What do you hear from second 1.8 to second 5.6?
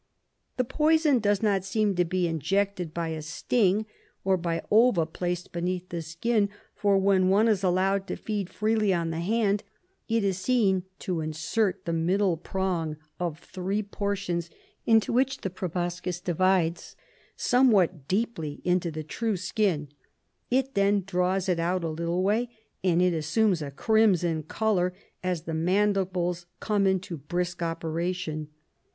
to be injected by a sting, or by ova placed